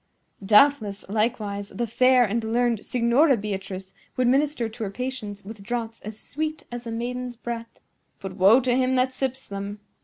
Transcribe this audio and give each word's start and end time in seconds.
Doubtless, 0.43 1.05
likewise, 1.09 1.69
the 1.69 1.85
fair 1.85 2.23
and 2.25 2.43
learned 2.43 2.83
Signora 2.83 3.37
Beatrice 3.37 3.93
would 4.17 4.27
minister 4.27 4.67
to 4.67 4.83
her 4.83 4.89
patients 4.89 5.45
with 5.45 5.61
draughts 5.61 5.99
as 6.03 6.19
sweet 6.19 6.63
as 6.71 6.87
a 6.87 6.91
maiden's 6.91 7.35
breath; 7.35 7.79
but 8.19 8.33
woe 8.35 8.59
to 8.61 8.75
him 8.75 8.95
that 8.95 9.13
sips 9.13 9.45
them!" 9.45 9.79